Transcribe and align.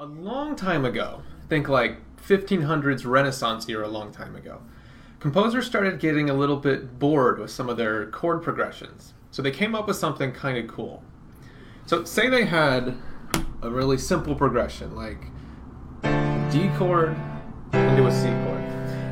A 0.00 0.06
long 0.06 0.56
time 0.56 0.86
ago, 0.86 1.20
think 1.50 1.68
like 1.68 1.98
1500s 2.26 3.04
Renaissance 3.04 3.68
era, 3.68 3.86
a 3.86 3.90
long 3.90 4.10
time 4.10 4.34
ago, 4.34 4.62
composers 5.18 5.66
started 5.66 6.00
getting 6.00 6.30
a 6.30 6.32
little 6.32 6.56
bit 6.56 6.98
bored 6.98 7.38
with 7.38 7.50
some 7.50 7.68
of 7.68 7.76
their 7.76 8.06
chord 8.06 8.42
progressions. 8.42 9.12
So 9.30 9.42
they 9.42 9.50
came 9.50 9.74
up 9.74 9.86
with 9.86 9.96
something 9.96 10.32
kind 10.32 10.56
of 10.56 10.74
cool. 10.74 11.04
So, 11.84 12.04
say 12.04 12.30
they 12.30 12.46
had 12.46 12.96
a 13.60 13.68
really 13.68 13.98
simple 13.98 14.34
progression, 14.34 14.96
like 14.96 15.20
D 16.50 16.70
chord 16.78 17.14
into 17.74 18.06
a 18.06 18.10
C 18.10 18.28
chord. 18.46 18.64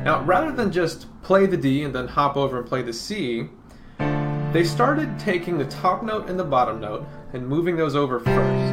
Now, 0.03 0.23
rather 0.23 0.51
than 0.51 0.71
just 0.71 1.05
play 1.21 1.45
the 1.45 1.55
D 1.55 1.83
and 1.83 1.93
then 1.93 2.07
hop 2.07 2.35
over 2.35 2.57
and 2.57 2.67
play 2.67 2.81
the 2.81 2.93
C, 2.93 3.47
they 4.53 4.63
started 4.63 5.19
taking 5.19 5.59
the 5.59 5.65
top 5.65 6.01
note 6.01 6.27
and 6.31 6.39
the 6.39 6.43
bottom 6.43 6.79
note 6.81 7.05
and 7.33 7.47
moving 7.47 7.77
those 7.77 7.95
over 7.95 8.19
first. 8.19 8.68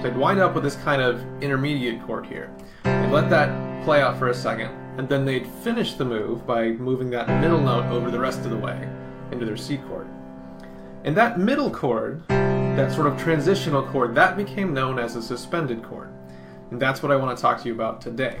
So 0.00 0.08
I'd 0.08 0.16
wind 0.16 0.38
up 0.38 0.54
with 0.54 0.62
this 0.62 0.76
kind 0.76 1.02
of 1.02 1.20
intermediate 1.42 2.00
chord 2.06 2.24
here. 2.24 2.54
And 2.84 3.12
let 3.12 3.28
that 3.30 3.84
play 3.84 4.00
out 4.00 4.16
for 4.16 4.28
a 4.28 4.34
second, 4.34 4.70
and 4.96 5.08
then 5.08 5.24
they'd 5.24 5.46
finish 5.46 5.94
the 5.94 6.04
move 6.04 6.46
by 6.46 6.68
moving 6.68 7.10
that 7.10 7.28
middle 7.40 7.60
note 7.60 7.84
over 7.90 8.08
the 8.08 8.20
rest 8.20 8.40
of 8.40 8.50
the 8.50 8.56
way 8.56 8.88
into 9.32 9.44
their 9.44 9.56
C 9.56 9.78
chord. 9.78 10.06
And 11.02 11.16
that 11.16 11.40
middle 11.40 11.68
chord, 11.68 12.22
that 12.28 12.92
sort 12.92 13.08
of 13.08 13.18
transitional 13.18 13.82
chord, 13.82 14.14
that 14.14 14.36
became 14.36 14.72
known 14.72 15.00
as 15.00 15.16
a 15.16 15.22
suspended 15.22 15.82
chord. 15.82 16.10
And 16.70 16.80
that's 16.80 17.02
what 17.02 17.10
I 17.10 17.16
want 17.16 17.36
to 17.36 17.42
talk 17.42 17.60
to 17.62 17.66
you 17.66 17.74
about 17.74 18.00
today. 18.00 18.38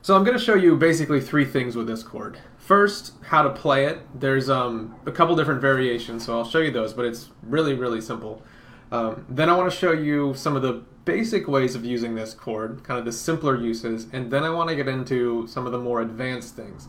So 0.00 0.16
I'm 0.16 0.24
going 0.24 0.38
to 0.38 0.42
show 0.42 0.54
you 0.54 0.74
basically 0.76 1.20
three 1.20 1.44
things 1.44 1.76
with 1.76 1.86
this 1.86 2.02
chord. 2.02 2.38
First, 2.56 3.12
how 3.24 3.42
to 3.42 3.50
play 3.50 3.84
it. 3.84 4.00
There's 4.18 4.48
um, 4.48 4.94
a 5.04 5.12
couple 5.12 5.36
different 5.36 5.60
variations, 5.60 6.24
so 6.24 6.38
I'll 6.38 6.48
show 6.48 6.60
you 6.60 6.70
those, 6.70 6.94
but 6.94 7.04
it's 7.04 7.28
really, 7.42 7.74
really 7.74 8.00
simple. 8.00 8.42
Um, 8.94 9.26
then 9.28 9.50
I 9.50 9.56
want 9.56 9.72
to 9.72 9.76
show 9.76 9.90
you 9.90 10.34
some 10.36 10.54
of 10.54 10.62
the 10.62 10.84
basic 11.04 11.48
ways 11.48 11.74
of 11.74 11.84
using 11.84 12.14
this 12.14 12.32
chord, 12.32 12.84
kind 12.84 12.96
of 12.96 13.04
the 13.04 13.10
simpler 13.10 13.60
uses, 13.60 14.06
and 14.12 14.30
then 14.30 14.44
I 14.44 14.50
want 14.50 14.68
to 14.68 14.76
get 14.76 14.86
into 14.86 15.48
some 15.48 15.66
of 15.66 15.72
the 15.72 15.80
more 15.80 16.00
advanced 16.00 16.54
things. 16.54 16.86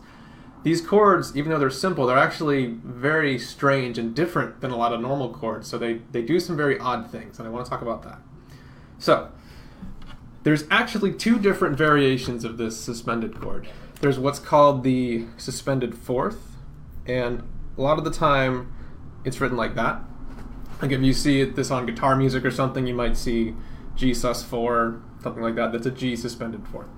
These 0.62 0.82
chords, 0.82 1.36
even 1.36 1.50
though 1.50 1.58
they're 1.58 1.68
simple, 1.68 2.06
they're 2.06 2.16
actually 2.16 2.66
very 2.84 3.40
strange 3.40 3.98
and 3.98 4.14
different 4.14 4.60
than 4.60 4.70
a 4.70 4.76
lot 4.76 4.92
of 4.92 5.00
normal 5.00 5.34
chords, 5.34 5.66
so 5.66 5.78
they, 5.78 5.94
they 6.12 6.22
do 6.22 6.38
some 6.38 6.56
very 6.56 6.78
odd 6.78 7.10
things, 7.10 7.40
and 7.40 7.48
I 7.48 7.50
want 7.50 7.66
to 7.66 7.70
talk 7.70 7.82
about 7.82 8.04
that. 8.04 8.20
So, 9.00 9.32
there's 10.44 10.62
actually 10.70 11.12
two 11.12 11.40
different 11.40 11.76
variations 11.76 12.44
of 12.44 12.56
this 12.56 12.78
suspended 12.78 13.40
chord. 13.40 13.66
There's 14.00 14.16
what's 14.16 14.38
called 14.38 14.84
the 14.84 15.24
suspended 15.38 15.98
fourth, 15.98 16.56
and 17.04 17.42
a 17.76 17.82
lot 17.82 17.98
of 17.98 18.04
the 18.04 18.12
time 18.12 18.72
it's 19.24 19.40
written 19.40 19.56
like 19.56 19.74
that. 19.74 20.02
Like 20.80 20.92
if 20.92 21.00
you 21.00 21.12
see 21.12 21.44
this 21.44 21.70
on 21.70 21.86
guitar 21.86 22.16
music 22.16 22.44
or 22.44 22.50
something, 22.50 22.86
you 22.86 22.94
might 22.94 23.16
see 23.16 23.54
G 23.94 24.10
sus4, 24.10 25.00
something 25.22 25.42
like 25.42 25.54
that. 25.54 25.72
That's 25.72 25.86
a 25.86 25.90
G 25.90 26.16
suspended 26.16 26.66
fourth. 26.68 26.88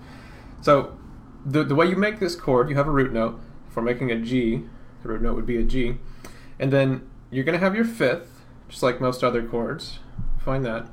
So 0.60 0.98
the, 1.44 1.64
the 1.64 1.74
way 1.74 1.86
you 1.86 1.96
make 1.96 2.18
this 2.18 2.34
chord, 2.34 2.68
you 2.68 2.76
have 2.76 2.88
a 2.88 2.92
root 2.92 3.12
note. 3.12 3.40
For 3.70 3.82
making 3.82 4.10
a 4.10 4.16
G, 4.16 4.64
the 5.02 5.08
root 5.08 5.22
note 5.22 5.36
would 5.36 5.46
be 5.46 5.58
a 5.58 5.62
G. 5.62 5.98
And 6.58 6.72
then 6.72 7.08
you're 7.30 7.44
going 7.44 7.58
to 7.58 7.64
have 7.64 7.76
your 7.76 7.84
fifth, 7.84 8.44
just 8.68 8.82
like 8.82 9.00
most 9.00 9.22
other 9.22 9.46
chords. 9.46 10.00
Find 10.38 10.64
that. 10.64 10.88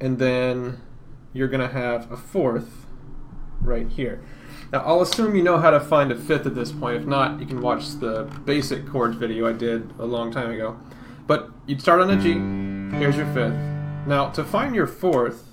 And 0.00 0.18
then 0.18 0.82
you're 1.32 1.48
going 1.48 1.66
to 1.66 1.72
have 1.72 2.10
a 2.12 2.16
fourth 2.16 2.86
right 3.62 3.88
here. 3.88 4.22
Now, 4.72 4.80
I'll 4.80 5.00
assume 5.00 5.34
you 5.34 5.42
know 5.42 5.58
how 5.58 5.70
to 5.70 5.80
find 5.80 6.12
a 6.12 6.16
fifth 6.16 6.46
at 6.46 6.54
this 6.54 6.72
point. 6.72 6.96
If 6.96 7.06
not, 7.06 7.40
you 7.40 7.46
can 7.46 7.60
watch 7.60 7.88
the 8.00 8.24
basic 8.44 8.86
chords 8.86 9.16
video 9.16 9.48
I 9.48 9.52
did 9.52 9.92
a 9.98 10.04
long 10.04 10.30
time 10.30 10.50
ago. 10.50 10.78
But 11.26 11.50
you'd 11.66 11.80
start 11.80 12.00
on 12.00 12.10
a 12.10 12.16
G. 12.16 12.32
Here's 12.98 13.16
your 13.16 13.26
fifth. 13.26 13.56
Now, 14.06 14.28
to 14.30 14.44
find 14.44 14.74
your 14.74 14.86
fourth, 14.86 15.50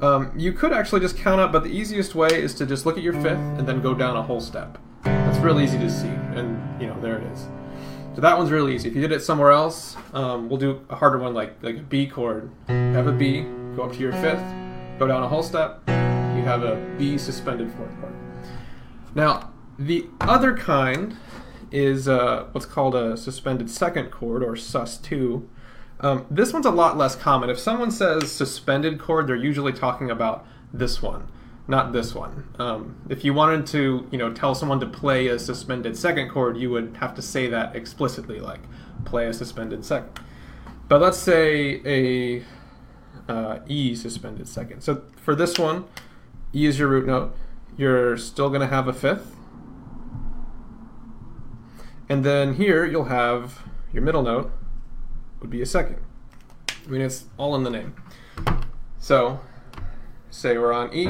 um, 0.00 0.32
you 0.36 0.52
could 0.52 0.72
actually 0.72 1.00
just 1.00 1.16
count 1.16 1.40
up, 1.40 1.52
but 1.52 1.64
the 1.64 1.70
easiest 1.70 2.14
way 2.14 2.28
is 2.28 2.54
to 2.54 2.66
just 2.66 2.86
look 2.86 2.96
at 2.96 3.02
your 3.02 3.12
fifth 3.14 3.38
and 3.38 3.66
then 3.66 3.80
go 3.80 3.94
down 3.94 4.16
a 4.16 4.22
whole 4.22 4.40
step. 4.40 4.78
That's 5.02 5.38
real 5.38 5.60
easy 5.60 5.78
to 5.78 5.90
see, 5.90 6.08
and 6.08 6.80
you 6.80 6.86
know 6.86 7.00
there 7.00 7.18
it 7.18 7.24
is. 7.32 7.48
So 8.14 8.20
that 8.20 8.38
one's 8.38 8.50
really 8.50 8.74
easy. 8.74 8.88
If 8.88 8.94
you 8.94 9.00
did 9.00 9.10
it 9.10 9.22
somewhere 9.22 9.50
else, 9.50 9.96
um, 10.12 10.48
we'll 10.48 10.58
do 10.58 10.84
a 10.88 10.94
harder 10.94 11.18
one 11.18 11.34
like 11.34 11.60
like 11.62 11.76
a 11.76 11.80
B 11.80 12.06
chord. 12.06 12.50
have 12.68 13.06
a 13.06 13.12
B, 13.12 13.42
go 13.74 13.84
up 13.84 13.92
to 13.92 13.98
your 13.98 14.12
fifth, 14.12 14.44
go 14.98 15.06
down 15.06 15.22
a 15.22 15.28
whole 15.28 15.42
step. 15.42 15.82
You 15.88 16.42
have 16.42 16.62
a 16.62 16.76
B 16.98 17.18
suspended 17.18 17.72
fourth 17.72 17.90
chord. 18.00 18.14
Now 19.14 19.50
the 19.78 20.06
other 20.20 20.56
kind 20.56 21.16
is 21.74 22.06
uh, 22.06 22.46
what's 22.52 22.66
called 22.66 22.94
a 22.94 23.16
suspended 23.16 23.68
second 23.68 24.10
chord 24.12 24.44
or 24.44 24.52
sus2. 24.52 25.44
Um, 25.98 26.24
this 26.30 26.52
one's 26.52 26.66
a 26.66 26.70
lot 26.70 26.96
less 26.96 27.16
common. 27.16 27.50
If 27.50 27.58
someone 27.58 27.90
says 27.90 28.30
suspended 28.30 29.00
chord, 29.00 29.26
they're 29.26 29.34
usually 29.34 29.72
talking 29.72 30.08
about 30.08 30.46
this 30.72 31.02
one, 31.02 31.26
not 31.66 31.92
this 31.92 32.14
one. 32.14 32.48
Um, 32.60 32.96
if 33.08 33.24
you 33.24 33.34
wanted 33.34 33.66
to, 33.68 34.06
you 34.12 34.18
know, 34.18 34.32
tell 34.32 34.54
someone 34.54 34.78
to 34.80 34.86
play 34.86 35.26
a 35.26 35.38
suspended 35.38 35.96
second 35.96 36.30
chord, 36.30 36.56
you 36.56 36.70
would 36.70 36.96
have 37.00 37.12
to 37.16 37.22
say 37.22 37.48
that 37.48 37.74
explicitly, 37.74 38.38
like 38.38 38.60
play 39.04 39.26
a 39.26 39.32
suspended 39.32 39.84
second. 39.84 40.20
But 40.86 41.00
let's 41.00 41.18
say 41.18 41.80
a 41.84 42.44
uh, 43.28 43.58
E 43.66 43.96
suspended 43.96 44.46
second. 44.46 44.82
So 44.82 45.02
for 45.16 45.34
this 45.34 45.58
one, 45.58 45.86
E 46.54 46.66
is 46.66 46.78
your 46.78 46.86
root 46.86 47.06
note. 47.06 47.34
You're 47.76 48.16
still 48.16 48.48
going 48.48 48.60
to 48.60 48.68
have 48.68 48.86
a 48.86 48.92
fifth 48.92 49.33
and 52.08 52.24
then 52.24 52.54
here 52.54 52.84
you'll 52.84 53.04
have 53.04 53.62
your 53.92 54.02
middle 54.02 54.22
note 54.22 54.52
would 55.40 55.50
be 55.50 55.62
a 55.62 55.66
second. 55.66 55.98
I 56.68 56.90
mean, 56.90 57.00
it's 57.00 57.24
all 57.36 57.54
in 57.54 57.62
the 57.62 57.70
name. 57.70 57.94
So, 58.98 59.40
say 60.30 60.58
we're 60.58 60.72
on 60.72 60.92
E, 60.94 61.04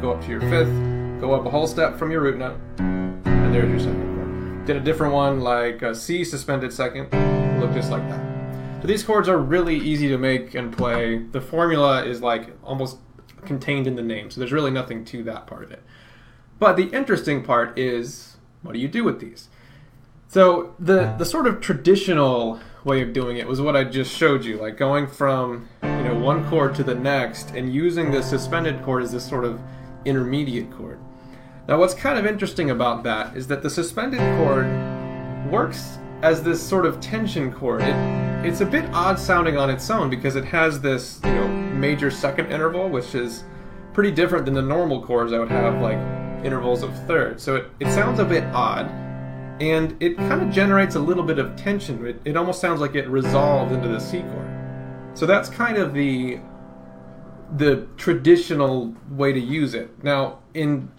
go 0.00 0.12
up 0.12 0.22
to 0.22 0.28
your 0.28 0.40
fifth, 0.40 1.20
go 1.20 1.34
up 1.34 1.44
a 1.46 1.50
whole 1.50 1.66
step 1.66 1.98
from 1.98 2.10
your 2.10 2.20
root 2.22 2.38
note, 2.38 2.58
and 2.78 3.54
there's 3.54 3.70
your 3.70 3.80
second 3.80 4.16
chord. 4.16 4.66
Did 4.66 4.76
a 4.76 4.80
different 4.80 5.12
one 5.12 5.40
like 5.40 5.82
C 5.94 6.24
suspended 6.24 6.72
second, 6.72 7.04
look 7.60 7.72
just 7.72 7.90
like 7.90 8.08
that. 8.08 8.80
So 8.80 8.88
these 8.88 9.04
chords 9.04 9.28
are 9.28 9.38
really 9.38 9.76
easy 9.76 10.08
to 10.08 10.18
make 10.18 10.54
and 10.54 10.76
play. 10.76 11.18
The 11.18 11.40
formula 11.40 12.04
is 12.04 12.20
like 12.20 12.50
almost 12.64 12.98
contained 13.44 13.86
in 13.86 13.96
the 13.96 14.02
name, 14.02 14.30
so 14.30 14.40
there's 14.40 14.52
really 14.52 14.70
nothing 14.70 15.04
to 15.06 15.22
that 15.24 15.46
part 15.46 15.62
of 15.62 15.70
it. 15.70 15.82
But 16.58 16.76
the 16.76 16.88
interesting 16.90 17.42
part 17.42 17.78
is, 17.78 18.36
what 18.62 18.72
do 18.72 18.78
you 18.78 18.88
do 18.88 19.04
with 19.04 19.20
these? 19.20 19.48
So 20.32 20.74
the 20.78 21.14
the 21.18 21.26
sort 21.26 21.46
of 21.46 21.60
traditional 21.60 22.58
way 22.84 23.02
of 23.02 23.12
doing 23.12 23.36
it 23.36 23.46
was 23.46 23.60
what 23.60 23.76
I 23.76 23.84
just 23.84 24.16
showed 24.16 24.46
you, 24.46 24.56
like 24.56 24.78
going 24.78 25.06
from 25.06 25.68
you 25.82 26.04
know 26.04 26.14
one 26.14 26.48
chord 26.48 26.74
to 26.76 26.82
the 26.82 26.94
next 26.94 27.50
and 27.50 27.70
using 27.70 28.10
the 28.10 28.22
suspended 28.22 28.82
chord 28.82 29.02
as 29.02 29.12
this 29.12 29.28
sort 29.28 29.44
of 29.44 29.60
intermediate 30.06 30.72
chord. 30.72 30.98
Now 31.68 31.78
what's 31.78 31.92
kind 31.92 32.18
of 32.18 32.24
interesting 32.24 32.70
about 32.70 33.02
that 33.02 33.36
is 33.36 33.46
that 33.48 33.62
the 33.62 33.68
suspended 33.68 34.20
chord 34.38 34.64
works 35.52 35.98
as 36.22 36.42
this 36.42 36.66
sort 36.66 36.86
of 36.86 36.98
tension 36.98 37.52
chord. 37.52 37.82
It, 37.82 37.94
it's 38.46 38.62
a 38.62 38.66
bit 38.66 38.86
odd 38.94 39.18
sounding 39.18 39.58
on 39.58 39.68
its 39.68 39.90
own 39.90 40.08
because 40.08 40.34
it 40.34 40.46
has 40.46 40.80
this 40.80 41.20
you 41.24 41.34
know 41.34 41.46
major 41.46 42.10
second 42.10 42.50
interval, 42.50 42.88
which 42.88 43.14
is 43.14 43.44
pretty 43.92 44.10
different 44.10 44.46
than 44.46 44.54
the 44.54 44.62
normal 44.62 45.04
chords 45.04 45.34
I 45.34 45.38
would 45.38 45.50
have 45.50 45.82
like 45.82 45.98
intervals 46.42 46.82
of 46.82 47.06
thirds. 47.06 47.42
So 47.42 47.56
it, 47.56 47.70
it 47.80 47.92
sounds 47.92 48.18
a 48.18 48.24
bit 48.24 48.44
odd 48.54 48.90
and 49.62 49.96
it 50.02 50.16
kind 50.16 50.42
of 50.42 50.50
generates 50.50 50.96
a 50.96 50.98
little 50.98 51.22
bit 51.22 51.38
of 51.38 51.54
tension. 51.54 52.04
It, 52.04 52.20
it 52.24 52.36
almost 52.36 52.60
sounds 52.60 52.80
like 52.80 52.96
it 52.96 53.06
resolved 53.06 53.70
into 53.70 53.86
the 53.86 54.00
C 54.00 54.22
chord. 54.22 54.48
So 55.14 55.24
that's 55.24 55.48
kind 55.48 55.78
of 55.78 55.94
the 55.94 56.40
the 57.56 57.86
traditional 57.96 58.92
way 59.10 59.32
to 59.32 59.38
use 59.38 59.74
it. 59.74 60.02
Now, 60.02 60.38
in 60.54 60.90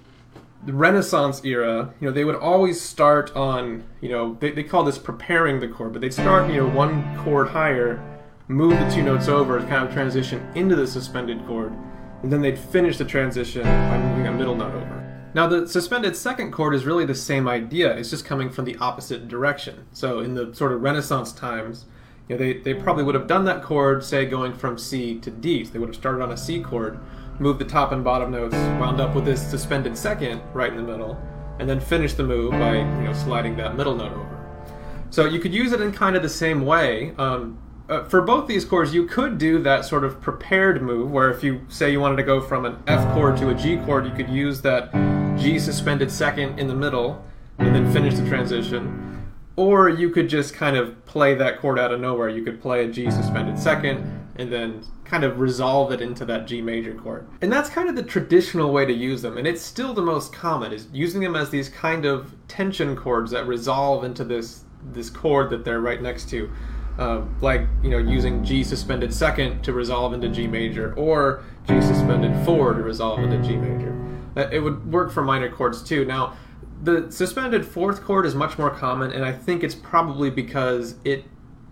the 0.66 0.72
Renaissance 0.72 1.44
era, 1.44 1.94
you 2.00 2.07
know, 2.07 2.13
they 2.13 2.24
would 2.24 2.35
always 2.35 2.79
start 2.79 3.35
on, 3.35 3.84
you 4.01 4.09
know, 4.09 4.38
they, 4.40 4.51
they 4.51 4.63
call 4.63 4.84
this 4.84 5.00
preparing 5.00 5.59
the 5.59 5.68
chord, 5.68 5.94
but 5.94 6.01
they'd 6.01 6.13
start, 6.13 6.50
you 6.50 6.57
know, 6.57 6.69
one 6.69 7.18
chord 7.24 7.50
higher, 7.50 8.00
move 8.47 8.80
the 8.80 8.90
two 8.91 9.01
notes 9.01 9.28
over, 9.28 9.59
kind 9.62 9.85
of 9.88 9.91
transition 9.91 10.47
into 10.53 10.75
the 10.75 10.85
suspended 10.85 11.44
chord, 11.47 11.74
and 12.22 12.31
then 12.31 12.41
they'd 12.41 12.59
finish 12.59 12.97
the 12.97 13.06
transition 13.06 13.63
by 13.63 13.98
moving 13.98 14.27
a 14.27 14.31
middle 14.31 14.56
note 14.56 14.75
over. 14.75 15.03
Now, 15.35 15.47
the 15.47 15.68
suspended 15.68 16.15
second 16.15 16.51
chord 16.51 16.75
is 16.75 16.85
really 16.85 17.06
the 17.06 17.15
same 17.15 17.47
idea. 17.47 17.95
It's 17.97 18.12
just 18.12 18.24
coming 18.24 18.50
from 18.50 18.65
the 18.65 18.77
opposite 18.77 19.27
direction. 19.27 19.85
So, 19.91 20.19
in 20.19 20.35
the 20.35 20.53
sort 20.53 20.71
of 20.71 20.81
Renaissance 20.81 21.31
times, 21.31 21.85
you 22.27 22.38
know, 22.38 22.39
they, 22.39 22.53
they 22.59 22.74
probably 22.74 23.03
would 23.03 23.15
have 23.15 23.27
done 23.27 23.45
that 23.45 23.63
chord, 23.63 24.03
say, 24.03 24.25
going 24.25 24.53
from 24.53 24.77
C 24.77 25.19
to 25.19 25.31
D. 25.31 25.65
So 25.65 25.71
they 25.71 25.80
would 25.80 25.89
have 25.89 25.95
started 25.95 26.24
on 26.24 26.31
a 26.31 26.38
C 26.38 26.62
chord, 26.62 27.00
moved 27.39 27.59
the 27.59 27.65
top 27.65 27.91
and 27.91 28.03
bottom 28.03 28.31
notes, 28.31 28.56
wound 28.56 29.01
up 29.01 29.15
with 29.15 29.25
this 29.25 29.45
suspended 29.45 29.97
second 29.97 30.41
right 30.53 30.71
in 30.71 30.77
the 30.77 30.83
middle, 30.83 31.21
and 31.59 31.68
then 31.68 31.80
finished 31.80 32.18
the 32.18 32.24
move 32.24 32.51
by 32.51 32.77
you 32.77 32.83
know 32.83 33.13
sliding 33.13 33.57
that 33.57 33.75
middle 33.75 33.95
note 33.95 34.13
over. 34.13 34.65
So 35.09 35.25
you 35.25 35.39
could 35.39 35.53
use 35.53 35.74
it 35.74 35.81
in 35.81 35.91
kind 35.91 36.15
of 36.15 36.24
the 36.24 36.30
same 36.30 36.65
way. 36.65 37.13
Um, 37.18 37.59
uh, 37.89 38.06
for 38.06 38.21
both 38.21 38.47
these 38.47 38.63
chords, 38.63 38.94
you 38.94 39.06
could 39.06 39.38
do 39.38 39.62
that 39.62 39.83
sort 39.83 40.06
of 40.06 40.21
prepared 40.21 40.81
move, 40.81 41.12
where 41.12 41.30
if 41.30 41.44
you 41.44 41.65
say 41.68 41.91
you 41.91 42.00
wanted 42.00 42.15
to 42.15 42.24
go 42.24 42.39
from 42.39 42.65
an 42.65 42.81
F 42.88 43.13
chord 43.13 43.35
to 43.38 43.50
a 43.50 43.53
G 43.53 43.77
chord, 43.77 44.06
you 44.06 44.12
could 44.13 44.30
use 44.30 44.62
that 44.62 44.94
G 45.38 45.59
suspended 45.59 46.12
second 46.12 46.59
in 46.59 46.68
the 46.68 46.75
middle 46.75 47.24
and 47.57 47.75
then 47.75 47.91
finish 47.91 48.15
the 48.15 48.27
transition. 48.27 49.31
Or 49.56 49.89
you 49.89 50.09
could 50.09 50.30
just 50.30 50.53
kind 50.53 50.75
of 50.75 51.06
play 51.06 51.35
that 51.35 51.59
chord 51.59 51.77
out 51.77 51.94
of 51.94 52.00
nowhere. 52.00 52.30
You 52.30 52.44
could 52.44 52.62
play 52.62 52.85
a 52.85 52.88
G 52.88 53.12
suspended 53.12 53.59
second, 53.59 54.24
and 54.35 54.51
then 54.51 54.83
kind 55.06 55.24
of 55.24 55.39
resolve 55.39 55.91
it 55.91 56.01
into 56.01 56.25
that 56.25 56.47
G 56.47 56.62
major 56.62 56.94
chord. 56.95 57.27
And 57.41 57.51
that's 57.51 57.69
kind 57.69 57.88
of 57.88 57.95
the 57.95 58.03
traditional 58.03 58.71
way 58.71 58.85
to 58.85 58.94
use 58.94 59.21
them, 59.21 59.38
and 59.38 59.45
it's 59.45 59.62
still 59.62 59.94
the 59.94 60.01
most 60.01 60.33
common 60.33 60.71
is 60.71 60.88
using 60.91 61.21
them 61.21 61.35
as 61.35 61.50
these 61.50 61.69
kind 61.69 62.06
of 62.06 62.33
tension 62.47 62.95
chords 62.95 63.31
that 63.31 63.47
resolve 63.47 64.03
into 64.03 64.24
this 64.24 64.63
this 64.91 65.09
chord 65.09 65.50
that 65.50 65.63
they're 65.63 65.81
right 65.81 66.01
next 66.01 66.30
to. 66.30 66.50
Uh, 66.97 67.21
like 67.41 67.62
you 67.81 67.89
know 67.89 67.97
using 67.97 68.44
G 68.44 68.63
suspended 68.63 69.13
second 69.13 69.63
to 69.63 69.74
resolve 69.74 70.13
into 70.13 70.30
G 70.30 70.47
major 70.47 70.94
or 70.95 71.44
G 71.68 71.81
suspended 71.81 72.45
four 72.45 72.74
to 72.74 72.81
resolve 72.81 73.19
into 73.19 73.38
G 73.47 73.56
major. 73.56 73.95
It 74.35 74.63
would 74.63 74.91
work 74.91 75.12
for 75.12 75.24
minor 75.24 75.50
chords 75.50 75.83
too. 75.83 76.06
Now 76.06 76.35
the 76.81 77.09
suspended 77.12 77.65
fourth 77.65 78.03
chord 78.03 78.25
is 78.25 78.35
much 78.35 78.57
more 78.57 78.69
common, 78.69 79.12
and 79.12 79.24
I 79.24 79.31
think 79.31 79.63
it's 79.63 79.75
probably 79.75 80.30
because 80.30 80.95
it 81.06 81.25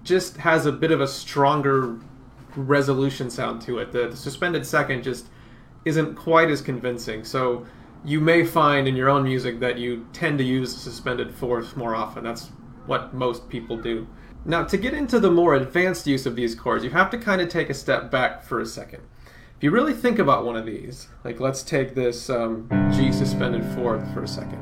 just 0.04 0.38
has 0.38 0.66
a 0.66 0.72
bit 0.72 0.92
of 0.92 1.02
a 1.02 1.08
stronger 1.08 2.00
resolution 2.56 3.30
sound 3.30 3.62
to 3.64 3.80
it. 3.80 3.92
The, 3.92 4.08
the 4.08 4.16
suspended 4.16 4.66
second 4.66 5.04
just 5.04 5.28
isn't 5.86 6.16
quite 6.16 6.50
as 6.50 6.62
convincing. 6.62 7.24
So 7.24 7.66
you 8.06 8.20
may 8.20 8.46
find 8.46 8.88
in 8.88 8.96
your 8.96 9.10
own 9.10 9.24
music 9.24 9.60
that 9.60 9.78
you 9.78 10.08
tend 10.14 10.38
to 10.40 10.44
use 10.44 10.74
the 10.74 10.80
suspended 10.80 11.34
fourth 11.34 11.76
more 11.76 11.94
often. 11.94 12.24
That's 12.24 12.48
what 12.86 13.14
most 13.14 13.48
people 13.50 13.78
do. 13.78 14.08
Now, 14.44 14.64
to 14.64 14.78
get 14.78 14.94
into 14.94 15.20
the 15.20 15.30
more 15.30 15.54
advanced 15.56 16.08
use 16.08 16.26
of 16.26 16.36
these 16.36 16.56
chords, 16.56 16.84
you 16.84 16.90
have 16.90 17.12
to 17.12 17.18
kind 17.18 17.42
of 17.42 17.50
take 17.50 17.70
a 17.70 17.76
step 17.76 18.10
back 18.10 18.44
for 18.44 18.60
a 18.60 18.66
second. 18.66 19.04
If 19.62 19.66
you 19.66 19.70
really 19.70 19.94
think 19.94 20.18
about 20.18 20.44
one 20.44 20.56
of 20.56 20.66
these, 20.66 21.08
like 21.24 21.40
let's 21.40 21.62
take 21.62 21.94
this 21.94 22.32
um, 22.32 22.68
G 22.96 23.12
suspended 23.12 23.64
fourth 23.76 24.12
for 24.12 24.24
a 24.24 24.28
second. 24.28 24.60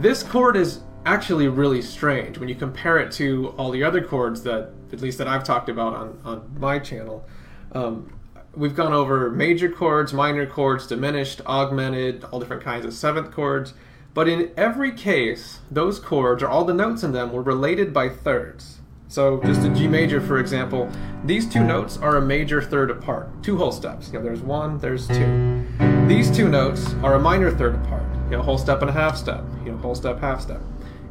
This 0.00 0.24
chord 0.24 0.56
is 0.56 0.80
actually 1.06 1.46
really 1.46 1.80
strange 1.80 2.36
when 2.36 2.48
you 2.48 2.56
compare 2.56 2.98
it 2.98 3.12
to 3.12 3.54
all 3.56 3.70
the 3.70 3.84
other 3.84 4.04
chords 4.04 4.42
that, 4.42 4.72
at 4.92 5.00
least 5.00 5.18
that 5.18 5.28
I've 5.28 5.44
talked 5.44 5.68
about 5.68 5.94
on, 5.94 6.20
on 6.24 6.56
my 6.58 6.80
channel. 6.80 7.24
Um, 7.70 8.18
we've 8.52 8.74
gone 8.74 8.92
over 8.92 9.30
major 9.30 9.70
chords, 9.70 10.12
minor 10.12 10.44
chords, 10.44 10.88
diminished, 10.88 11.40
augmented, 11.46 12.24
all 12.24 12.40
different 12.40 12.64
kinds 12.64 12.84
of 12.84 12.92
seventh 12.92 13.30
chords. 13.30 13.74
But 14.12 14.28
in 14.28 14.50
every 14.56 14.90
case, 14.90 15.60
those 15.70 16.00
chords, 16.00 16.42
or 16.42 16.48
all 16.48 16.64
the 16.64 16.74
notes 16.74 17.04
in 17.04 17.12
them, 17.12 17.30
were 17.30 17.42
related 17.42 17.94
by 17.94 18.08
thirds. 18.08 18.79
So 19.10 19.42
just 19.42 19.66
a 19.66 19.68
G 19.70 19.88
major, 19.88 20.20
for 20.20 20.38
example, 20.38 20.88
these 21.24 21.48
two 21.52 21.64
notes 21.64 21.96
are 21.96 22.18
a 22.18 22.20
major 22.20 22.62
third 22.62 22.92
apart, 22.92 23.28
two 23.42 23.56
whole 23.56 23.72
steps. 23.72 24.06
You 24.06 24.20
know, 24.20 24.24
there's 24.24 24.40
one, 24.40 24.78
there's 24.78 25.08
two. 25.08 25.66
These 26.06 26.30
two 26.30 26.48
notes 26.48 26.94
are 27.02 27.14
a 27.14 27.18
minor 27.18 27.50
third 27.50 27.74
apart, 27.74 28.04
you 28.26 28.36
know, 28.36 28.42
whole 28.42 28.56
step 28.56 28.82
and 28.82 28.88
a 28.88 28.92
half 28.92 29.16
step, 29.16 29.42
you 29.64 29.72
know, 29.72 29.78
whole 29.78 29.96
step, 29.96 30.20
half 30.20 30.40
step. 30.40 30.60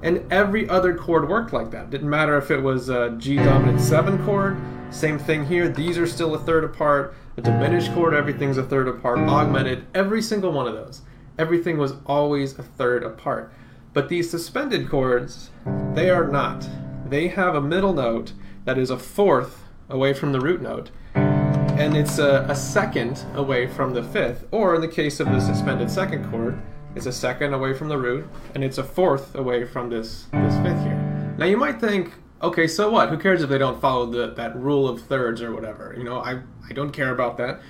And 0.01 0.25
every 0.31 0.69
other 0.69 0.95
chord 0.95 1.27
worked 1.27 1.51
like 1.51 1.71
that. 1.71 1.89
Didn't 1.89 2.09
matter 2.09 2.37
if 2.37 2.51
it 2.51 2.61
was 2.61 2.87
a 2.87 3.17
G 3.17 3.35
dominant 3.35 3.81
seven 3.81 4.23
chord, 4.23 4.57
same 4.91 5.19
thing 5.19 5.45
here. 5.45 5.67
These 5.67 5.97
are 5.97 6.07
still 6.07 6.35
a 6.35 6.39
third 6.39 6.63
apart. 6.63 7.13
A 7.35 7.41
diminished 7.41 7.93
chord, 7.93 8.13
everything's 8.13 8.57
a 8.57 8.63
third 8.63 8.87
apart. 8.87 9.19
Augmented, 9.19 9.85
every 9.93 10.21
single 10.21 10.53
one 10.53 10.67
of 10.67 10.73
those. 10.73 11.01
Everything 11.37 11.77
was 11.77 11.95
always 12.05 12.57
a 12.57 12.63
third 12.63 13.03
apart. 13.03 13.51
But 13.91 14.07
these 14.07 14.29
suspended 14.29 14.87
chords, 14.87 15.49
they 15.95 16.09
are 16.09 16.27
not 16.29 16.65
they 17.09 17.27
have 17.29 17.56
a 17.56 17.61
middle 17.61 17.94
note 17.94 18.33
that 18.65 18.77
is 18.77 18.89
a 18.89 18.97
fourth 18.97 19.63
away 19.89 20.13
from 20.13 20.31
the 20.31 20.39
root 20.39 20.61
note, 20.61 20.91
and 21.15 21.97
it's 21.97 22.19
a, 22.19 22.45
a, 22.50 22.56
second 22.56 23.25
away 23.33 23.67
from 23.67 23.94
the 23.94 24.03
fifth, 24.03 24.45
or 24.51 24.75
in 24.75 24.81
the 24.81 24.88
case 24.88 25.19
of 25.19 25.27
the 25.27 25.39
suspended 25.39 25.89
second 25.89 26.29
chord, 26.29 26.61
it's 26.95 27.07
a 27.07 27.11
second 27.11 27.53
away 27.53 27.73
from 27.73 27.89
the 27.89 27.97
root, 27.97 28.27
and 28.53 28.63
it's 28.63 28.77
a 28.77 28.83
fourth 28.83 29.35
away 29.35 29.65
from 29.65 29.89
this, 29.89 30.27
this 30.31 30.56
fifth 30.57 30.83
here. 30.83 31.35
Now 31.38 31.45
you 31.45 31.57
might 31.57 31.79
think, 31.79 32.13
okay, 32.41 32.67
so 32.67 32.91
what? 32.91 33.09
Who 33.09 33.17
cares 33.17 33.41
if 33.41 33.50
they 33.50 33.57
don't 33.57 33.81
follow 33.81 34.06
the, 34.06 34.33
that 34.35 34.56
rule 34.56 34.88
of 34.88 35.01
thirds 35.01 35.41
or 35.41 35.53
whatever? 35.53 35.95
You 35.97 36.03
know, 36.03 36.19
I, 36.19 36.41
I 36.69 36.73
don't 36.73 36.91
care 36.91 37.11
about 37.11 37.38
that. 37.38 37.61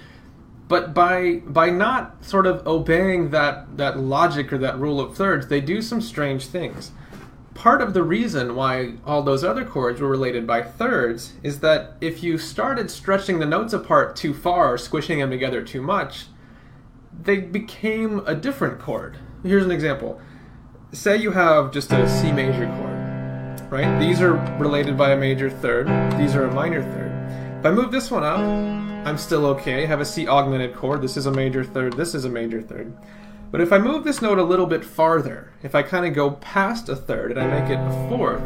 But 0.68 0.94
by 0.94 1.42
by 1.46 1.72
not 1.72 2.24
sort 2.24 2.46
of 2.46 2.66
obeying 2.68 3.32
that, 3.32 3.78
that 3.78 3.98
logic 3.98 4.54
or 4.54 4.60
that 4.60 4.78
rule 4.78 5.00
of 5.00 5.16
thirds, 5.16 5.48
they 5.48 5.62
do 5.62 5.82
some 5.82 6.00
strange 6.00 6.46
things 6.46 6.92
part 7.60 7.82
of 7.82 7.94
the 7.94 8.02
reason 8.02 8.56
why 8.56 8.94
all 9.06 9.22
those 9.22 9.44
other 9.44 9.66
chords 9.66 10.00
were 10.00 10.08
related 10.08 10.48
by 10.48 10.62
thirds 10.62 11.34
is 11.44 11.60
that 11.60 11.98
if 12.00 12.24
you 12.24 12.38
started 12.38 12.90
stretching 12.90 13.40
the 13.40 13.46
notes 13.46 13.74
apart 13.74 14.16
too 14.16 14.34
far, 14.34 14.74
or 14.74 14.78
squishing 14.78 15.20
them 15.20 15.30
together 15.30 15.62
too 15.62 15.82
much, 15.82 16.28
they 17.22 17.38
became 17.38 18.22
a 18.26 18.34
different 18.34 18.80
chord. 18.80 19.18
Here's 19.44 19.66
an 19.66 19.72
example. 19.72 20.22
Say 20.94 21.18
you 21.18 21.32
have 21.32 21.72
just 21.72 21.92
a 21.92 22.08
C 22.08 22.32
major 22.32 22.66
chord, 22.66 23.70
right? 23.70 24.00
These 24.00 24.22
are 24.22 24.36
related 24.58 24.98
by 24.98 25.12
a 25.12 25.18
major 25.18 25.50
third, 25.50 25.88
these 26.18 26.36
are 26.36 26.46
a 26.46 26.54
minor 26.54 26.82
third. 26.82 27.60
If 27.60 27.66
I 27.66 27.72
move 27.72 27.92
this 27.92 28.10
one 28.10 28.24
up, 28.24 28.40
I'm 29.06 29.18
still 29.18 29.46
okay. 29.48 29.84
I 29.84 29.86
have 29.86 30.00
a 30.00 30.06
C 30.06 30.30
augmented 30.30 30.74
chord. 30.74 31.02
This 31.02 31.18
is 31.18 31.26
a 31.26 31.32
major 31.32 31.66
third, 31.66 31.98
this 31.98 32.16
is 32.16 32.24
a 32.24 32.30
major 32.30 32.62
third. 32.62 32.98
But 33.52 33.62
if 33.62 33.74
I 33.74 33.80
move 33.80 34.04
this 34.04 34.22
note 34.22 34.38
a 34.38 34.44
little 34.44 34.68
bit 34.68 34.86
farther, 34.86 35.52
if 35.64 35.74
I 35.74 35.82
kind 35.82 36.06
of 36.06 36.14
go 36.14 36.32
past 36.32 36.88
a 36.88 36.96
third 36.96 37.32
and 37.32 37.40
I 37.40 37.60
make 37.60 37.72
it 37.72 37.80
a 37.80 38.10
fourth, 38.10 38.44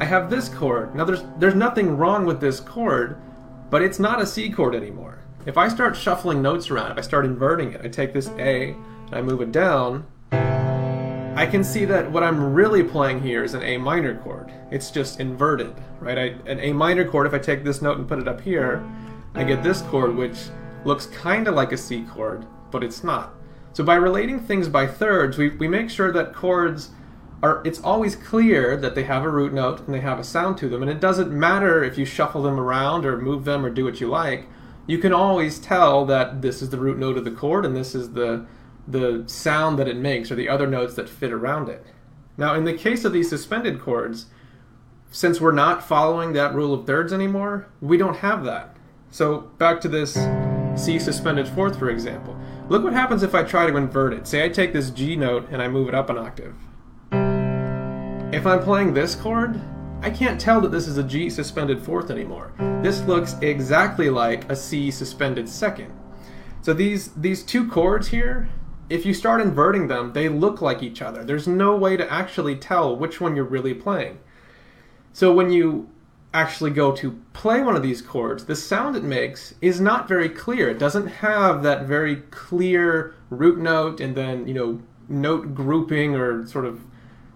I 0.00 0.04
have 0.04 0.30
this 0.30 0.48
chord. 0.48 0.96
Now 0.96 1.04
there's 1.04 1.22
there's 1.38 1.54
nothing 1.54 1.96
wrong 1.96 2.26
with 2.26 2.40
this 2.40 2.58
chord, 2.58 3.16
but 3.70 3.82
it's 3.82 4.00
not 4.00 4.20
a 4.20 4.26
C 4.26 4.50
chord 4.50 4.74
anymore. 4.74 5.20
If 5.46 5.56
I 5.56 5.68
start 5.68 5.96
shuffling 5.96 6.42
notes 6.42 6.70
around, 6.70 6.90
if 6.90 6.98
I 6.98 7.02
start 7.02 7.24
inverting 7.24 7.72
it, 7.72 7.82
I 7.84 7.88
take 7.88 8.12
this 8.12 8.30
A 8.38 8.70
and 8.70 9.14
I 9.14 9.22
move 9.22 9.40
it 9.42 9.52
down, 9.52 10.06
I 10.32 11.46
can 11.46 11.62
see 11.62 11.84
that 11.84 12.10
what 12.10 12.22
I'm 12.22 12.52
really 12.52 12.82
playing 12.82 13.20
here 13.20 13.44
is 13.44 13.54
an 13.54 13.62
A 13.62 13.76
minor 13.78 14.16
chord. 14.22 14.52
It's 14.70 14.90
just 14.90 15.20
inverted, 15.20 15.74
right? 16.00 16.18
I, 16.18 16.22
an 16.50 16.58
A 16.60 16.72
minor 16.72 17.08
chord, 17.08 17.26
if 17.26 17.34
I 17.34 17.38
take 17.38 17.62
this 17.62 17.80
note 17.80 17.98
and 17.98 18.08
put 18.08 18.18
it 18.18 18.26
up 18.26 18.40
here, 18.40 18.84
I 19.34 19.44
get 19.44 19.62
this 19.62 19.82
chord 19.82 20.16
which 20.16 20.36
looks 20.84 21.06
kind 21.06 21.46
of 21.46 21.54
like 21.54 21.72
a 21.72 21.76
C 21.76 22.02
chord, 22.02 22.44
but 22.70 22.82
it's 22.82 23.04
not. 23.04 23.34
So 23.72 23.84
by 23.84 23.94
relating 23.94 24.40
things 24.40 24.68
by 24.68 24.86
thirds, 24.86 25.38
we, 25.38 25.50
we 25.50 25.68
make 25.68 25.90
sure 25.90 26.12
that 26.12 26.34
chords 26.34 26.90
are, 27.42 27.62
it's 27.64 27.80
always 27.80 28.14
clear 28.14 28.76
that 28.76 28.94
they 28.94 29.04
have 29.04 29.24
a 29.24 29.30
root 29.30 29.52
note 29.52 29.80
and 29.80 29.94
they 29.94 30.00
have 30.00 30.18
a 30.18 30.24
sound 30.24 30.58
to 30.58 30.68
them. 30.68 30.82
And 30.82 30.90
it 30.90 31.00
doesn't 31.00 31.32
matter 31.32 31.82
if 31.82 31.96
you 31.96 32.04
shuffle 32.04 32.42
them 32.42 32.60
around 32.60 33.04
or 33.04 33.20
move 33.20 33.44
them 33.44 33.64
or 33.64 33.70
do 33.70 33.84
what 33.84 34.00
you 34.00 34.08
like. 34.08 34.46
You 34.86 34.98
can 34.98 35.12
always 35.12 35.58
tell 35.58 36.04
that 36.06 36.42
this 36.42 36.60
is 36.60 36.70
the 36.70 36.78
root 36.78 36.98
note 36.98 37.16
of 37.16 37.24
the 37.24 37.30
chord 37.30 37.64
and 37.64 37.74
this 37.74 37.94
is 37.94 38.12
the, 38.12 38.46
the 38.86 39.24
sound 39.26 39.78
that 39.78 39.88
it 39.88 39.96
makes 39.96 40.30
or 40.30 40.34
the 40.34 40.48
other 40.48 40.66
notes 40.66 40.94
that 40.94 41.08
fit 41.08 41.32
around 41.32 41.68
it. 41.68 41.86
Now, 42.36 42.54
in 42.54 42.64
the 42.64 42.72
case 42.72 43.04
of 43.04 43.12
these 43.12 43.28
suspended 43.28 43.80
chords, 43.80 44.26
since 45.10 45.40
we're 45.40 45.52
not 45.52 45.86
following 45.86 46.32
that 46.32 46.54
rule 46.54 46.74
of 46.74 46.86
thirds 46.86 47.12
anymore, 47.12 47.68
we 47.80 47.96
don't 47.96 48.18
have 48.18 48.44
that. 48.44 48.76
So 49.10 49.42
back 49.58 49.80
to 49.82 49.88
this 49.88 50.14
C 50.74 50.98
suspended 50.98 51.48
fourth, 51.48 51.78
for 51.78 51.90
example. 51.90 52.31
Look 52.68 52.84
what 52.84 52.92
happens 52.92 53.22
if 53.22 53.34
I 53.34 53.42
try 53.42 53.66
to 53.66 53.76
invert 53.76 54.12
it. 54.14 54.26
Say 54.26 54.44
I 54.44 54.48
take 54.48 54.72
this 54.72 54.90
G 54.90 55.16
note 55.16 55.48
and 55.50 55.60
I 55.60 55.68
move 55.68 55.88
it 55.88 55.94
up 55.94 56.08
an 56.08 56.16
octave. 56.16 56.54
If 58.34 58.46
I'm 58.46 58.62
playing 58.62 58.94
this 58.94 59.14
chord, 59.14 59.60
I 60.00 60.10
can't 60.10 60.40
tell 60.40 60.60
that 60.62 60.70
this 60.70 60.88
is 60.88 60.96
a 60.96 61.02
G 61.02 61.28
suspended 61.28 61.82
fourth 61.82 62.10
anymore. 62.10 62.52
This 62.82 63.02
looks 63.02 63.36
exactly 63.42 64.10
like 64.10 64.50
a 64.50 64.56
C 64.56 64.90
suspended 64.90 65.48
second. 65.48 65.92
So 66.62 66.72
these, 66.72 67.12
these 67.12 67.42
two 67.42 67.68
chords 67.68 68.08
here, 68.08 68.48
if 68.88 69.04
you 69.04 69.12
start 69.14 69.40
inverting 69.40 69.88
them, 69.88 70.12
they 70.12 70.28
look 70.28 70.60
like 70.60 70.82
each 70.82 71.02
other. 71.02 71.24
There's 71.24 71.46
no 71.46 71.76
way 71.76 71.96
to 71.96 72.10
actually 72.10 72.56
tell 72.56 72.96
which 72.96 73.20
one 73.20 73.36
you're 73.36 73.44
really 73.44 73.74
playing. 73.74 74.18
So 75.12 75.32
when 75.32 75.52
you 75.52 75.90
actually 76.34 76.70
go 76.70 76.92
to 76.92 77.20
play 77.32 77.62
one 77.62 77.76
of 77.76 77.82
these 77.82 78.00
chords, 78.00 78.46
the 78.46 78.56
sound 78.56 78.96
it 78.96 79.02
makes 79.02 79.54
is 79.60 79.80
not 79.80 80.08
very 80.08 80.28
clear. 80.28 80.70
It 80.70 80.78
doesn't 80.78 81.06
have 81.06 81.62
that 81.62 81.86
very 81.86 82.16
clear 82.30 83.14
root 83.30 83.58
note 83.58 84.00
and 84.00 84.16
then, 84.16 84.46
you 84.46 84.54
know, 84.54 84.80
note 85.08 85.54
grouping 85.54 86.14
or 86.14 86.46
sort 86.46 86.64
of 86.64 86.80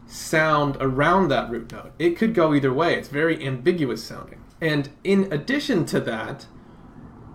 sound 0.07 0.76
around 0.81 1.29
that 1.29 1.50
root 1.50 1.71
note. 1.73 1.93
It 1.99 2.17
could 2.17 2.35
go 2.35 2.55
either 2.55 2.73
way. 2.73 2.95
It's 2.95 3.09
very 3.09 3.45
ambiguous 3.45 4.03
sounding. 4.03 4.43
And 4.61 4.88
in 5.05 5.31
addition 5.33 5.85
to 5.87 6.00
that, 6.00 6.47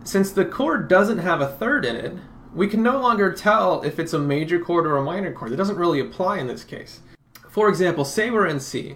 since 0.03 0.31
the 0.31 0.45
chord 0.45 0.87
doesn't 0.87 1.19
have 1.19 1.41
a 1.41 1.47
third 1.47 1.85
in 1.85 1.95
it, 1.95 2.15
we 2.55 2.67
can 2.67 2.81
no 2.81 2.99
longer 2.99 3.31
tell 3.31 3.81
if 3.83 3.99
it's 3.99 4.13
a 4.13 4.19
major 4.19 4.59
chord 4.59 4.85
or 4.87 4.97
a 4.97 5.03
minor 5.03 5.31
chord. 5.31 5.51
It 5.51 5.57
doesn't 5.57 5.77
really 5.77 5.99
apply 5.99 6.39
in 6.39 6.47
this 6.47 6.63
case. 6.63 7.01
For 7.49 7.69
example, 7.69 8.03
say 8.03 8.31
we're 8.31 8.47
in 8.47 8.59
C. 8.59 8.95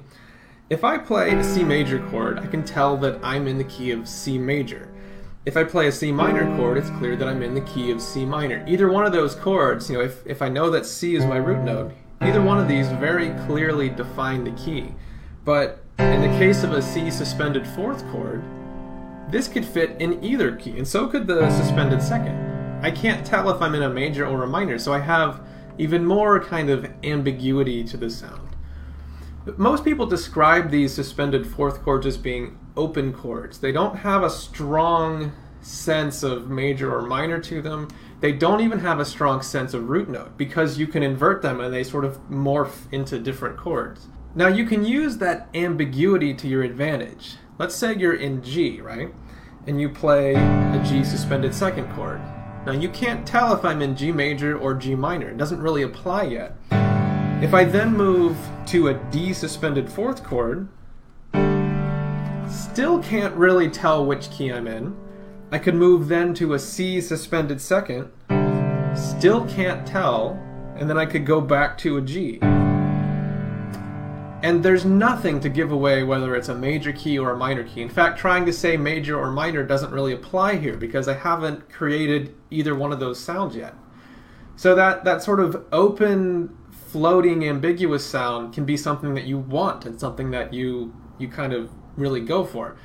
If 0.68 0.84
I 0.84 0.98
play 0.98 1.30
a 1.36 1.44
C 1.44 1.64
major 1.64 2.00
chord, 2.10 2.40
I 2.40 2.48
can 2.48 2.64
tell 2.64 2.98
that 2.98 3.20
I'm 3.24 3.48
in 3.48 3.60
the 3.60 3.66
key 3.66 3.92
of 3.92 4.10
C 4.10 4.40
major. 4.40 4.90
If 5.46 5.58
I 5.58 5.64
play 5.64 5.86
a 5.86 5.92
C 5.92 6.12
minor 6.12 6.44
chord, 6.58 6.80
it's 6.80 6.90
clear 6.90 7.16
that 7.18 7.28
I'm 7.28 7.44
in 7.44 7.54
the 7.54 7.62
key 7.62 7.92
of 7.92 8.02
C 8.02 8.26
minor. 8.26 8.66
Either 8.68 8.92
one 8.92 9.06
of 9.06 9.12
those 9.12 9.36
chords, 9.36 9.88
you 9.92 9.98
know, 9.98 10.04
if, 10.04 10.26
if 10.26 10.42
I 10.42 10.50
know 10.50 10.72
that 10.72 10.88
C 10.88 11.16
is 11.16 11.24
my 11.24 11.38
root 11.38 11.64
note, 11.64 11.92
either 12.22 12.42
one 12.42 12.58
of 12.58 12.68
these 12.68 12.88
very 12.94 13.30
clearly 13.46 13.90
define 13.90 14.44
the 14.44 14.54
key. 14.54 14.96
But 15.44 15.84
in 16.00 16.22
the 16.22 16.36
case 16.40 16.64
of 16.64 16.72
a 16.72 16.82
C 16.82 17.12
suspended 17.12 17.68
fourth 17.68 18.04
chord, 18.10 18.44
this 19.30 19.48
could 19.48 19.66
fit 19.66 19.96
in 20.00 20.24
either 20.24 20.56
key, 20.56 20.80
and 20.80 20.88
so 20.88 21.06
could 21.06 21.28
the 21.28 21.48
suspended 21.52 22.02
second. 22.02 22.84
I 22.84 22.90
can't 22.90 23.24
tell 23.24 23.52
if 23.52 23.62
I'm 23.62 23.76
in 23.76 23.84
a 23.84 23.90
major 23.90 24.26
or 24.26 24.42
a 24.42 24.48
minor, 24.48 24.80
so 24.80 24.94
I 24.94 25.00
have 25.00 25.46
even 25.78 26.04
more 26.04 26.44
kind 26.44 26.72
of 26.72 26.92
ambiguity 27.04 27.84
to 27.84 27.98
the 27.98 28.10
sound. 28.10 28.55
Most 29.58 29.86
people 29.86 30.08
describe 30.08 30.72
these 30.72 30.92
suspended 30.92 31.46
fourth 31.46 31.84
chords 31.84 32.08
as 32.08 32.18
being 32.18 32.58
open 32.76 33.14
chords. 33.14 33.60
They 33.60 33.72
don't 33.72 33.98
have 33.98 34.24
a 34.24 34.30
strong 34.30 35.34
sense 35.62 36.24
of 36.24 36.50
major 36.50 36.96
or 36.96 37.04
minor 37.04 37.40
to 37.42 37.62
them. 37.62 37.88
They 38.22 38.32
don't 38.32 38.62
even 38.62 38.80
have 38.80 39.00
a 39.00 39.06
strong 39.06 39.44
sense 39.44 39.76
of 39.76 39.88
root 39.88 40.10
note 40.10 40.36
because 40.36 40.80
you 40.80 40.88
can 40.88 41.04
invert 41.04 41.44
them 41.44 41.62
and 41.62 41.72
they 41.72 41.84
sort 41.84 42.06
of 42.06 42.18
morph 42.28 42.92
into 42.92 43.20
different 43.20 43.56
chords. 43.56 44.08
Now 44.34 44.48
you 44.48 44.66
can 44.66 44.84
use 44.84 45.18
that 45.18 45.48
ambiguity 45.54 46.34
to 46.34 46.48
your 46.48 46.64
advantage. 46.64 47.36
Let's 47.60 47.76
say 47.76 47.96
you're 47.96 48.16
in 48.16 48.42
G, 48.42 48.82
right? 48.82 49.14
And 49.68 49.80
you 49.80 49.90
play 49.90 50.34
a 50.34 50.84
G 50.84 51.04
suspended 51.04 51.54
second 51.54 51.94
chord. 51.94 52.20
Now 52.66 52.72
you 52.72 52.90
can't 52.90 53.28
tell 53.28 53.54
if 53.54 53.64
I'm 53.64 53.84
in 53.84 53.96
G 53.96 54.12
major 54.12 54.58
or 54.58 54.74
G 54.74 54.96
minor. 54.96 55.30
It 55.30 55.38
doesn't 55.38 55.62
really 55.62 55.84
apply 55.84 56.24
yet. 56.24 56.56
If 57.46 57.54
I 57.54 57.64
then 57.64 57.96
move 57.96 58.36
to 58.66 58.88
a 58.88 58.96
D 58.96 59.32
suspended 59.32 59.88
fourth 59.88 60.24
chord, 60.24 60.68
still 62.50 63.04
can't 63.04 63.36
really 63.36 63.70
tell 63.70 64.04
which 64.04 64.32
key 64.32 64.52
I'm 64.52 64.66
in. 64.66 64.98
I 65.52 65.60
could 65.60 65.76
move 65.76 66.08
then 66.08 66.34
to 66.34 66.56
a 66.56 66.60
C 66.60 67.00
suspended 67.00 67.62
second, 67.62 68.10
still 68.96 69.46
can't 69.46 69.86
tell, 69.86 70.42
and 70.76 70.90
then 70.90 70.98
I 70.98 71.06
could 71.06 71.24
go 71.24 71.40
back 71.40 71.78
to 71.78 71.98
a 71.98 72.02
G. 72.02 72.40
And 74.42 74.64
there's 74.64 74.84
nothing 74.84 75.40
to 75.42 75.48
give 75.48 75.72
away 75.72 76.02
whether 76.02 76.36
it's 76.36 76.50
a 76.50 76.56
major 76.56 76.94
key 76.94 77.20
or 77.20 77.30
a 77.30 77.38
minor 77.38 77.64
key. 77.64 77.84
In 77.84 77.90
fact, 77.90 78.18
trying 78.18 78.48
to 78.48 78.54
say 78.54 78.76
major 78.76 79.20
or 79.20 79.30
minor 79.30 79.62
doesn't 79.62 79.92
really 79.92 80.14
apply 80.14 80.56
here 80.56 80.78
because 80.78 81.08
I 81.08 81.14
haven't 81.14 81.70
created 81.70 82.34
either 82.50 82.74
one 82.74 82.92
of 82.92 83.00
those 83.00 83.20
sounds 83.20 83.56
yet. 83.56 83.76
So 84.56 84.74
that, 84.74 85.04
that 85.04 85.22
sort 85.22 85.40
of 85.40 85.66
open, 85.72 86.58
floating, 86.96 87.46
ambiguous 87.46 88.06
sound 88.06 88.54
can 88.54 88.64
be 88.64 88.78
something 88.78 89.16
that 89.16 89.26
you 89.26 89.38
want 89.38 89.86
and 89.86 90.00
something 90.00 90.32
that 90.32 90.54
you, 90.54 90.96
you 91.18 91.28
kind 91.28 91.52
of 91.52 91.70
really 91.98 92.22
go 92.22 92.46
for. 92.46 92.78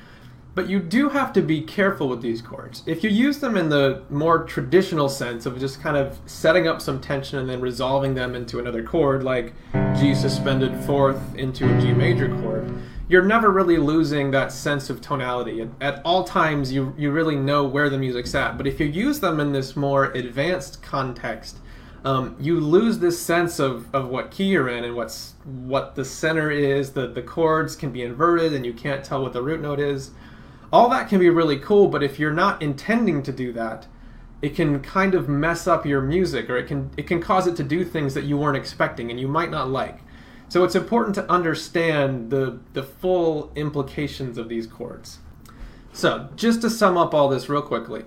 But 0.53 0.67
you 0.67 0.81
do 0.81 1.07
have 1.07 1.31
to 1.31 1.41
be 1.41 1.61
careful 1.61 2.09
with 2.09 2.21
these 2.21 2.41
chords. 2.41 2.83
If 2.85 3.05
you 3.05 3.09
use 3.09 3.39
them 3.39 3.55
in 3.55 3.69
the 3.69 4.03
more 4.09 4.43
traditional 4.43 5.07
sense 5.07 5.45
of 5.45 5.57
just 5.57 5.81
kind 5.81 5.95
of 5.95 6.19
setting 6.25 6.67
up 6.67 6.81
some 6.81 6.99
tension 6.99 7.39
and 7.39 7.49
then 7.49 7.61
resolving 7.61 8.13
them 8.13 8.35
into 8.35 8.59
another 8.59 8.83
chord, 8.83 9.23
like 9.23 9.53
G 9.97 10.13
suspended 10.13 10.75
fourth 10.83 11.33
into 11.35 11.63
a 11.73 11.79
G 11.79 11.93
major 11.93 12.27
chord, 12.41 12.69
you're 13.07 13.23
never 13.23 13.49
really 13.49 13.77
losing 13.77 14.29
that 14.31 14.51
sense 14.51 14.89
of 14.89 14.99
tonality. 14.99 15.65
At 15.79 16.01
all 16.03 16.25
times, 16.25 16.69
you, 16.69 16.93
you 16.97 17.11
really 17.11 17.37
know 17.37 17.63
where 17.63 17.89
the 17.89 17.97
music's 17.97 18.35
at. 18.35 18.57
But 18.57 18.67
if 18.67 18.77
you 18.77 18.87
use 18.87 19.21
them 19.21 19.39
in 19.39 19.53
this 19.53 19.77
more 19.77 20.11
advanced 20.11 20.83
context, 20.83 21.59
um, 22.03 22.35
you 22.39 22.59
lose 22.59 22.99
this 22.99 23.19
sense 23.19 23.59
of, 23.59 23.93
of 23.93 24.07
what 24.07 24.31
key 24.31 24.45
you're 24.45 24.69
in 24.69 24.83
and 24.83 24.95
what's 24.95 25.33
what 25.43 25.95
the 25.95 26.03
center 26.05 26.49
is. 26.49 26.93
The, 26.93 27.07
the 27.07 27.21
chords 27.21 27.75
can 27.75 27.91
be 27.91 28.01
inverted 28.01 28.53
and 28.53 28.65
you 28.65 28.73
can't 28.73 29.03
tell 29.03 29.21
what 29.21 29.33
the 29.33 29.41
root 29.41 29.61
note 29.61 29.79
is 29.79 30.11
all 30.71 30.89
that 30.89 31.09
can 31.09 31.19
be 31.19 31.29
really 31.29 31.59
cool, 31.59 31.87
but 31.87 32.01
if 32.01 32.17
you're 32.17 32.31
not 32.31 32.61
intending 32.61 33.21
to 33.23 33.31
do 33.31 33.51
that, 33.53 33.87
it 34.41 34.55
can 34.55 34.81
kind 34.81 35.13
of 35.13 35.27
mess 35.27 35.67
up 35.67 35.85
your 35.85 36.01
music 36.01 36.49
or 36.49 36.57
it 36.57 36.65
can 36.67 36.89
it 36.97 37.05
can 37.05 37.21
cause 37.21 37.45
it 37.45 37.55
to 37.57 37.63
do 37.63 37.85
things 37.85 38.13
that 38.13 38.23
you 38.23 38.37
weren't 38.37 38.57
expecting 38.57 39.11
and 39.11 39.19
you 39.19 39.27
might 39.27 39.51
not 39.51 39.69
like. 39.69 39.99
So 40.49 40.63
it's 40.63 40.75
important 40.75 41.15
to 41.15 41.29
understand 41.29 42.31
the 42.31 42.59
the 42.73 42.83
full 42.83 43.51
implications 43.55 44.37
of 44.37 44.49
these 44.49 44.65
chords. 44.65 45.19
So, 45.93 46.29
just 46.37 46.61
to 46.61 46.69
sum 46.69 46.97
up 46.97 47.13
all 47.13 47.27
this 47.27 47.49
real 47.49 47.61
quickly. 47.61 48.05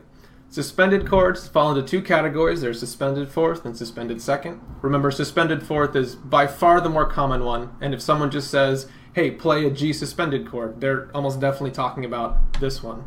Suspended 0.55 1.05
chords 1.05 1.49
fall 1.49 1.71
into 1.71 1.83
two 1.83 2.01
categories. 2.01 2.61
There's 2.61 2.79
suspended 2.79 3.29
fourth 3.29 3.65
and 3.65 3.77
suspended 3.77 4.23
second. 4.23 4.61
Remember, 4.83 5.11
suspended 5.11 5.65
fourth 5.65 5.97
is 5.97 6.15
by 6.15 6.47
far 6.47 6.81
the 6.81 6.89
more 6.89 7.07
common 7.07 7.43
one. 7.43 7.71
And 7.81 7.93
if 7.93 8.01
someone 8.01 8.31
just 8.31 8.53
says, 8.53 8.87
hey, 9.15 9.33
play 9.33 9.67
a 9.67 9.71
G 9.73 9.93
suspended 9.93 10.49
chord, 10.49 10.81
they're 10.81 11.11
almost 11.13 11.41
definitely 11.41 11.73
talking 11.73 12.05
about 12.05 12.61
this 12.61 12.85
one. 12.85 13.03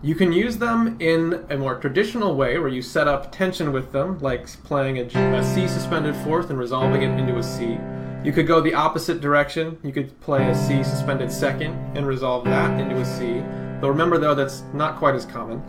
You 0.00 0.14
can 0.14 0.32
use 0.32 0.56
them 0.56 0.96
in 1.00 1.44
a 1.50 1.58
more 1.58 1.74
traditional 1.74 2.34
way 2.34 2.58
where 2.58 2.70
you 2.70 2.80
set 2.80 3.06
up 3.06 3.30
tension 3.30 3.72
with 3.72 3.92
them, 3.92 4.18
like 4.20 4.46
playing 4.64 5.00
a, 5.00 5.04
G, 5.04 5.18
a 5.18 5.44
C 5.44 5.68
suspended 5.68 6.16
fourth 6.24 6.48
and 6.48 6.58
resolving 6.58 7.02
it 7.02 7.10
into 7.20 7.36
a 7.36 7.42
C. 7.42 7.78
You 8.24 8.32
could 8.32 8.46
go 8.46 8.62
the 8.62 8.72
opposite 8.72 9.20
direction. 9.20 9.76
You 9.84 9.92
could 9.92 10.18
play 10.22 10.48
a 10.48 10.54
C 10.54 10.82
suspended 10.82 11.30
second 11.30 11.74
and 11.94 12.06
resolve 12.06 12.46
that 12.46 12.80
into 12.80 12.96
a 12.96 13.04
C. 13.04 13.42
Though 13.82 13.88
remember, 13.88 14.16
though, 14.16 14.34
that's 14.34 14.62
not 14.72 14.96
quite 14.96 15.14
as 15.14 15.26
common. 15.26 15.62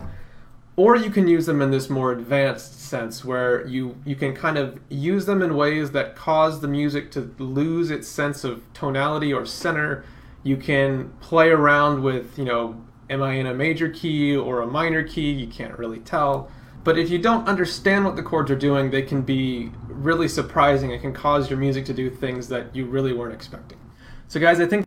Or 0.82 0.96
you 0.96 1.10
can 1.10 1.28
use 1.28 1.46
them 1.46 1.62
in 1.62 1.70
this 1.70 1.88
more 1.88 2.10
advanced 2.10 2.80
sense 2.80 3.24
where 3.24 3.64
you, 3.68 3.94
you 4.04 4.16
can 4.16 4.34
kind 4.34 4.58
of 4.58 4.80
use 4.88 5.26
them 5.26 5.40
in 5.40 5.54
ways 5.54 5.92
that 5.92 6.16
cause 6.16 6.60
the 6.60 6.66
music 6.66 7.12
to 7.12 7.32
lose 7.38 7.92
its 7.92 8.08
sense 8.08 8.42
of 8.42 8.64
tonality 8.74 9.32
or 9.32 9.46
center. 9.46 10.04
You 10.42 10.56
can 10.56 11.12
play 11.20 11.50
around 11.50 12.02
with, 12.02 12.36
you 12.36 12.44
know, 12.44 12.82
am 13.08 13.22
I 13.22 13.34
in 13.34 13.46
a 13.46 13.54
major 13.54 13.90
key 13.90 14.36
or 14.36 14.60
a 14.60 14.66
minor 14.66 15.04
key? 15.04 15.30
You 15.30 15.46
can't 15.46 15.78
really 15.78 16.00
tell. 16.00 16.50
But 16.82 16.98
if 16.98 17.10
you 17.10 17.18
don't 17.18 17.46
understand 17.46 18.04
what 18.04 18.16
the 18.16 18.22
chords 18.24 18.50
are 18.50 18.56
doing, 18.56 18.90
they 18.90 19.02
can 19.02 19.22
be 19.22 19.70
really 19.86 20.26
surprising. 20.26 20.90
It 20.90 21.00
can 21.00 21.12
cause 21.12 21.48
your 21.48 21.60
music 21.60 21.84
to 21.84 21.94
do 21.94 22.10
things 22.10 22.48
that 22.48 22.74
you 22.74 22.86
really 22.86 23.12
weren't 23.12 23.34
expecting. 23.34 23.78
So, 24.26 24.40
guys, 24.40 24.58
I 24.58 24.66
think 24.66 24.80